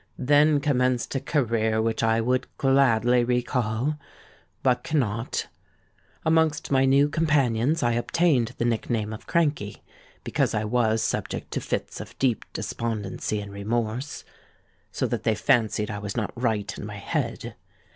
Then 0.17 0.61
commenced 0.61 1.13
a 1.13 1.19
career 1.19 1.79
which 1.79 2.01
I 2.01 2.21
would 2.21 2.47
gladly 2.57 3.23
recall—but 3.23 4.83
cannot! 4.83 5.47
Amongst 6.25 6.71
my 6.71 6.85
new 6.85 7.07
companions 7.07 7.83
I 7.83 7.91
obtained 7.91 8.55
the 8.57 8.65
nickname 8.65 9.13
of 9.13 9.27
'Crankey,' 9.27 9.83
because 10.23 10.55
I 10.55 10.63
was 10.65 11.03
subject 11.03 11.51
to 11.51 11.61
fits 11.61 12.01
of 12.01 12.17
deep 12.17 12.45
despondency 12.51 13.39
and 13.41 13.53
remorse, 13.53 14.25
so 14.91 15.05
that 15.05 15.21
they 15.21 15.35
fancied 15.35 15.91
I 15.91 15.99
was 15.99 16.17
not 16.17 16.31
right 16.35 16.75
in 16.79 16.83
my 16.83 16.97
head. 16.97 17.53